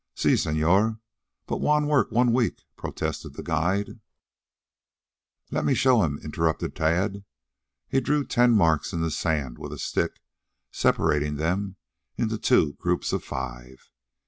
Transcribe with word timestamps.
"Si 0.15 0.33
señor. 0.33 0.99
But 1.45 1.61
Juan 1.61 1.85
work 1.85 2.09
one 2.11 2.33
week," 2.33 2.63
protested 2.75 3.35
the 3.35 3.43
guide. 3.43 3.99
"Let 5.51 5.63
me 5.63 5.75
show 5.75 6.01
him," 6.01 6.17
interrupted 6.23 6.75
Tad. 6.75 7.23
He 7.87 8.01
drew 8.01 8.25
ten 8.25 8.53
marks 8.53 8.93
in 8.93 9.01
the 9.01 9.11
sand 9.11 9.59
with 9.59 9.71
a 9.71 9.77
stick, 9.77 10.13
separating 10.71 11.35
them 11.35 11.75
into 12.17 12.39
two 12.39 12.73
groups 12.79 13.13
of 13.13 13.23
five. 13.23 13.91